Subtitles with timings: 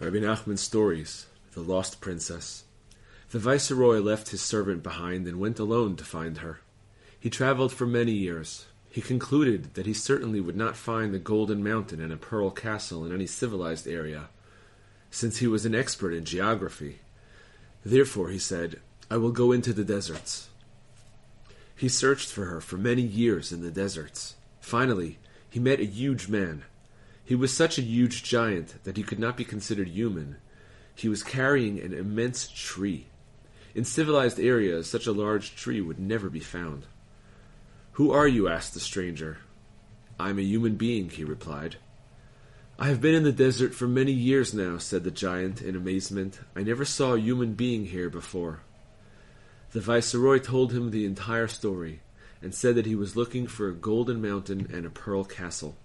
[0.00, 2.64] Rebbe Nachman's Stories The Lost Princess.
[3.30, 6.58] The Viceroy left his servant behind and went alone to find her.
[7.18, 8.66] He traveled for many years.
[8.90, 13.06] He concluded that he certainly would not find the Golden Mountain and a Pearl Castle
[13.06, 14.30] in any civilized area,
[15.12, 16.98] since he was an expert in geography.
[17.84, 20.48] Therefore, he said, I will go into the deserts.
[21.76, 24.34] He searched for her for many years in the deserts.
[24.60, 25.18] Finally,
[25.48, 26.64] he met a huge man.
[27.24, 30.36] He was such a huge giant that he could not be considered human.
[30.94, 33.06] He was carrying an immense tree.
[33.74, 36.86] In civilized areas, such a large tree would never be found.
[37.92, 38.48] Who are you?
[38.48, 39.38] asked the stranger.
[40.18, 41.76] I am a human being, he replied.
[42.78, 46.40] I have been in the desert for many years now, said the giant in amazement.
[46.54, 48.60] I never saw a human being here before.
[49.72, 52.00] The viceroy told him the entire story,
[52.42, 55.76] and said that he was looking for a golden mountain and a pearl castle.